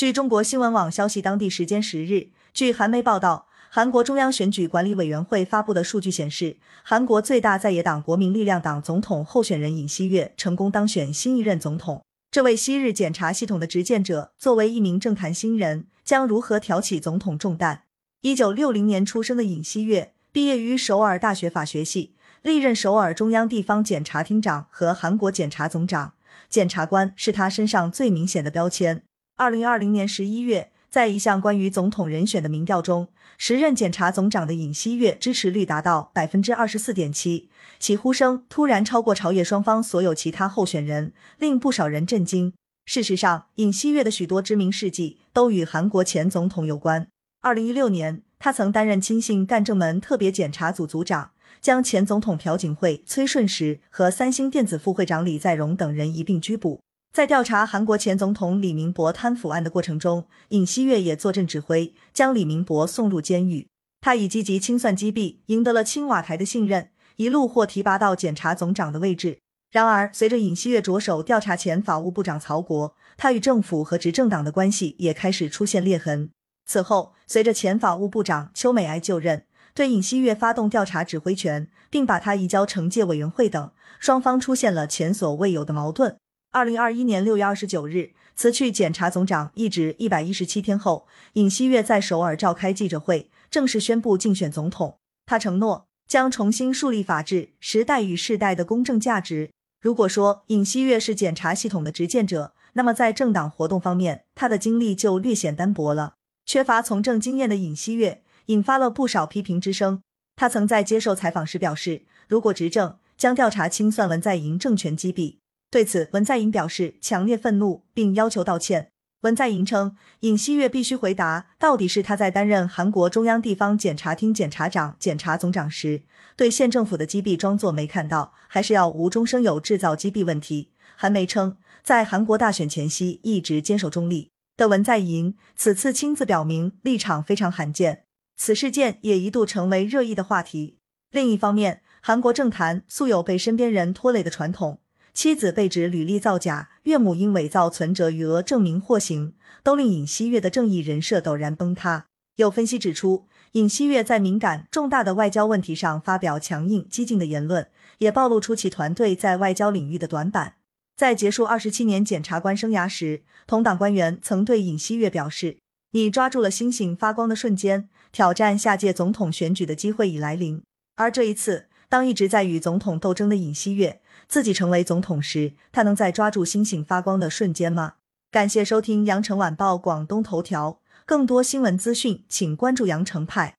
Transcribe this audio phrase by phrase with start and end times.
[0.00, 12.02] 据中国新闻网消息，当地时间十日，据韩媒报道，韩国中央选举管理委员会发布的数据显示，韩国最大在野党国民力量党总统候选人尹锡悦成功当选新一任总统。
[12.30, 17.82] 这位昔日检察系统的执剑者，作为一名政坛新人，将如何挑起总统重担？
[18.22, 26.14] 一九六零年出生的尹锡悦，毕业于首尔大学法学系，历任首尔中央地方检察厅长和韩国检察总长。
[26.48, 29.02] 检察官是他身上最明显的标签。
[29.40, 33.08] 二零二零年十一月，在一项关于总统人选的民调中，
[33.38, 42.52] 时任检察总长的尹锡悦支持率达到百分之二十四点七，其呼声突然超过朝野双方所有其他候选人，令不少人震惊。
[42.84, 47.08] 事实上，尹锡悦的许多知名事迹都与韩国前总统有关。
[47.40, 51.30] 二零一六年，他曾担任亲信干政门特别检察组组长，
[51.62, 56.82] 将前总统朴槿惠、崔顺实和三星电子副会长李在镕等人一并拘捕。
[57.12, 63.66] 在调查韩国前总统李明博贪腐案的过程中，尹锡悦也坐镇指挥，将李明博送入监狱。
[64.00, 69.38] 他以积极清算击毙，赢得了青瓦台的信任，一路获提拔到检察总长的位置。
[69.72, 76.30] 然而，随着尹锡悦着手调查前法务部长曹国，他与政府和执政党的关系也开始出现裂痕。
[76.66, 86.16] 此后，随着前法务部长邱美爱就任，对尹锡悦发动调查指挥权，并把他移交惩戒委员会等，双方出现了前所未有的矛盾。
[86.52, 94.98] 二零二一年六月二十九日，辞去检察总长一职一百一十七天后，尹锡悦在首尔召开记者会，正式宣布竞选总统。
[95.26, 99.50] 他承诺将重新树立法治、时代与世代的公正价值。
[99.80, 106.14] 如果说尹锡悦是检察系统的执剑者，那么在政党活动方面，他的经历就略显单薄了。
[106.44, 110.02] 缺乏从政经验的尹锡悦引发了不少批评之声。
[110.34, 115.36] 他曾在接受采访时表示，如果执政，将调查清算文在寅政权击毙。
[115.70, 118.90] 对此，文在寅表示强烈愤怒，并要求道歉。
[119.20, 126.02] 文在寅称，尹锡悦必须回答，到底是他在担任韩国中央地方检察厅检察长、检察总长时，
[126.36, 130.72] 对县政府的击毙装作没看到，还是要无中生有制造击毙问题。
[130.96, 138.04] 韩媒称，在韩国大选前夕一直坚守中立的文在寅，此次亲自表明立场非常罕见。
[138.36, 140.78] 此事件也一度成为热议的话题。
[141.10, 144.80] 另一方面，韩国政坛素有被身边人拖累的传统。
[145.12, 152.06] 妻子被指履历造假，岳母因伪造存折余额证明获刑，都令尹锡悦的正义人设陡然崩塌。
[152.36, 160.54] 有分析指出，尹锡悦在敏感重大的外交问题上发表强硬激进的言论，也暴露出其团队在外交领域的短板。
[160.96, 165.56] 在结束二十七年检察官生涯时，同党官员曾对尹锡悦表示
[165.92, 170.62] ：“你抓住了星星发光的瞬间，挑战下届总统选举的机会已来临。”
[170.96, 174.00] 而这一次，当一直在与总统斗争的尹锡悦。
[174.26, 177.94] 自己成为总统时，他能在抓住星星发光的瞬间吗？
[178.30, 183.58] 感谢收听羊城晚报广东头条，更多新闻资讯，请关注羊城派。